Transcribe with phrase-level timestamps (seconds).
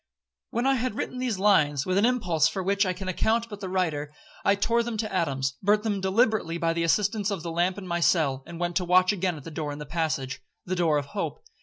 [0.49, 3.59] 'When I had written these lines, with an impulse for which all can account but
[3.59, 4.11] the writer,
[4.43, 7.85] I tore them to atoms, burnt them deliberately by the assistance of the lamp in
[7.85, 11.05] my cell, and went to watch again at the door in the passage—the door of
[11.05, 11.43] hope.